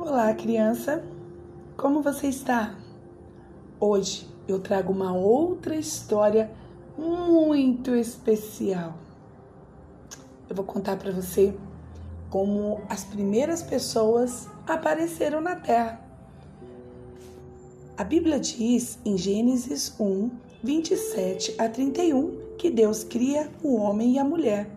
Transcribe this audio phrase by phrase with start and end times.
[0.00, 1.02] Olá, criança.
[1.76, 2.76] Como você está?
[3.80, 6.52] Hoje eu trago uma outra história
[6.96, 8.94] muito especial.
[10.48, 11.52] Eu vou contar para você
[12.30, 16.00] como as primeiras pessoas apareceram na Terra.
[17.96, 20.30] A Bíblia diz em Gênesis 1,
[20.62, 24.70] 27 a 31 que Deus cria o homem e a mulher.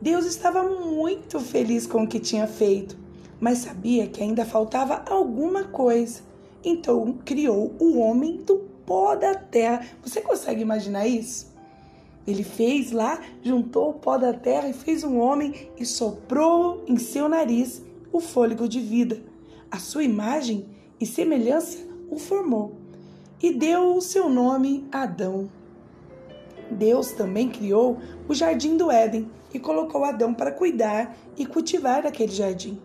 [0.00, 3.05] Deus estava muito feliz com o que tinha feito
[3.40, 6.20] mas sabia que ainda faltava alguma coisa.
[6.64, 9.86] Então criou o homem do pó da terra.
[10.02, 11.54] Você consegue imaginar isso?
[12.26, 16.96] Ele fez lá, juntou o pó da terra e fez um homem e soprou em
[16.96, 17.82] seu nariz
[18.12, 19.22] o fôlego de vida.
[19.70, 20.66] A sua imagem
[21.00, 21.78] e semelhança
[22.10, 22.74] o formou
[23.42, 25.48] e deu o seu nome Adão.
[26.70, 32.32] Deus também criou o jardim do Éden e colocou Adão para cuidar e cultivar aquele
[32.32, 32.80] jardim.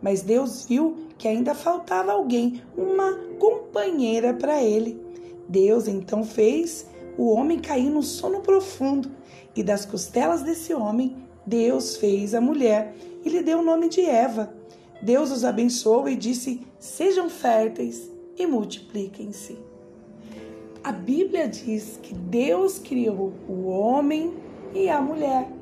[0.00, 5.00] Mas Deus viu que ainda faltava alguém, uma companheira para ele.
[5.48, 9.10] Deus então fez o homem cair no sono profundo,
[9.54, 14.02] e das costelas desse homem, Deus fez a mulher e lhe deu o nome de
[14.02, 14.52] Eva.
[15.00, 19.58] Deus os abençoou e disse: Sejam férteis e multipliquem-se.
[20.82, 24.34] A Bíblia diz que Deus criou o homem
[24.74, 25.55] e a mulher.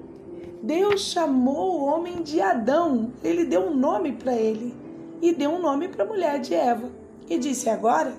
[0.62, 4.74] Deus chamou o homem de Adão, ele deu um nome para ele
[5.20, 6.90] e deu um nome para a mulher de Eva
[7.28, 8.14] e disse: Agora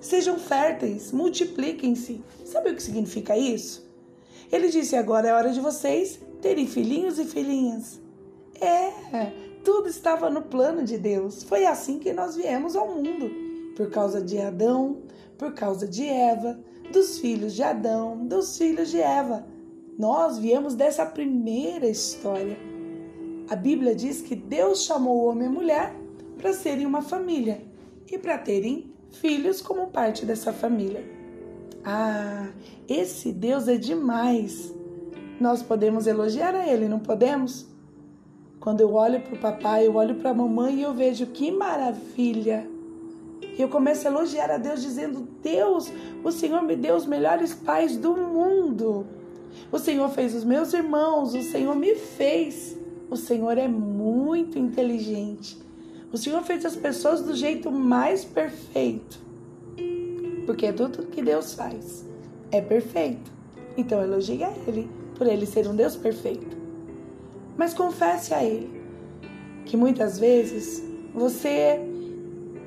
[0.00, 2.22] sejam férteis, multipliquem-se.
[2.44, 3.88] Sabe o que significa isso?
[4.50, 8.00] Ele disse: Agora é hora de vocês terem filhinhos e filhinhas.
[8.60, 9.32] É,
[9.64, 11.42] tudo estava no plano de Deus.
[11.42, 13.30] Foi assim que nós viemos ao mundo,
[13.76, 14.98] por causa de Adão,
[15.36, 16.58] por causa de Eva,
[16.92, 19.46] dos filhos de Adão, dos filhos de Eva.
[19.98, 22.56] Nós viemos dessa primeira história.
[23.50, 25.94] A Bíblia diz que Deus chamou o homem e a mulher
[26.36, 27.60] para serem uma família
[28.08, 31.04] e para terem filhos como parte dessa família.
[31.84, 32.48] Ah,
[32.88, 34.72] esse Deus é demais.
[35.40, 37.66] Nós podemos elogiar a Ele, não podemos?
[38.60, 41.50] Quando eu olho para o papai, eu olho para a mamãe e eu vejo que
[41.50, 42.68] maravilha.
[43.42, 45.90] E eu começo a elogiar a Deus, dizendo: Deus,
[46.22, 49.06] o Senhor me deu os melhores pais do mundo.
[49.70, 52.76] O Senhor fez os meus irmãos, o Senhor me fez.
[53.10, 55.58] O Senhor é muito inteligente.
[56.12, 59.18] O Senhor fez as pessoas do jeito mais perfeito.
[60.46, 62.04] Porque tudo que Deus faz
[62.50, 63.30] é perfeito.
[63.76, 66.56] Então elogie a Ele por Ele ser um Deus perfeito.
[67.56, 68.70] Mas confesse a Ele
[69.66, 70.82] que muitas vezes
[71.12, 71.78] você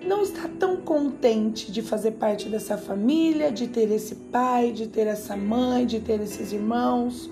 [0.06, 5.08] não está tão contente de fazer parte dessa família, de ter esse pai, de ter
[5.08, 7.30] essa mãe, de ter esses irmãos.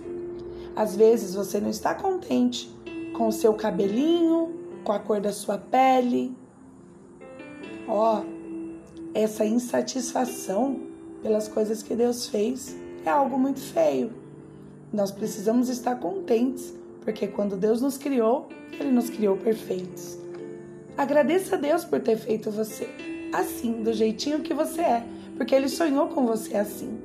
[0.76, 2.70] Às vezes você não está contente
[3.14, 4.54] com o seu cabelinho,
[4.84, 6.36] com a cor da sua pele.
[7.88, 8.70] Ó, oh,
[9.14, 10.80] essa insatisfação
[11.22, 14.14] pelas coisas que Deus fez é algo muito feio.
[14.94, 18.48] Nós precisamos estar contentes, porque quando Deus nos criou,
[18.80, 20.18] Ele nos criou perfeitos.
[21.00, 22.86] Agradeça a Deus por ter feito você
[23.32, 25.06] assim, do jeitinho que você é,
[25.38, 27.00] porque Ele sonhou com você assim.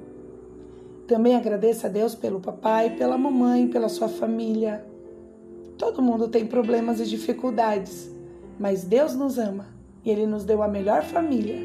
[1.07, 4.85] Também agradeça a Deus pelo papai, pela mamãe, pela sua família.
[5.79, 8.11] Todo mundo tem problemas e dificuldades,
[8.59, 9.69] mas Deus nos ama
[10.05, 11.61] e Ele nos deu a melhor família.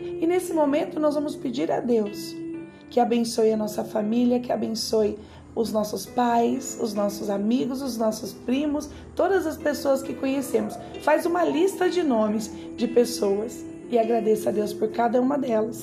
[0.00, 2.34] E nesse momento nós vamos pedir a Deus
[2.90, 5.16] que abençoe a nossa família, que abençoe
[5.54, 10.74] os nossos pais, os nossos amigos, os nossos primos, todas as pessoas que conhecemos.
[11.02, 15.82] Faz uma lista de nomes de pessoas e agradeça a Deus por cada uma delas.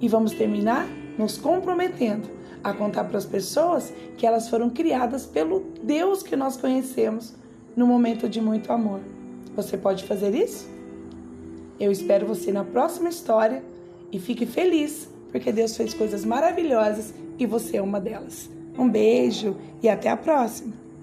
[0.00, 0.86] E vamos terminar
[1.18, 2.28] nos comprometendo
[2.62, 7.34] a contar para as pessoas que elas foram criadas pelo Deus que nós conhecemos
[7.74, 9.00] no momento de muito amor.
[9.56, 10.68] Você pode fazer isso?
[11.78, 13.64] Eu espero você na próxima história
[14.12, 18.50] e fique feliz porque Deus fez coisas maravilhosas e você é uma delas.
[18.78, 20.79] Um beijo e até a próxima!